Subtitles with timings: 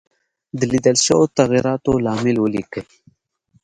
[0.57, 2.83] د لیدل شوو تغیراتو لامل ولیکئ.